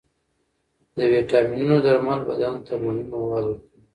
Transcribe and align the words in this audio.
د 0.95 0.97
ویټامینونو 1.13 1.75
درمل 1.85 2.19
بدن 2.29 2.53
ته 2.65 2.73
مهم 2.83 3.07
مواد 3.11 3.43
ورکوي. 3.47 3.79